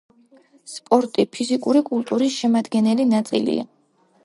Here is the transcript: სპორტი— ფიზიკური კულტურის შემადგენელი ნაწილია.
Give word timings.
სპორტი— 0.75 1.25
ფიზიკური 1.35 1.83
კულტურის 1.91 2.39
შემადგენელი 2.45 3.09
ნაწილია. 3.13 3.71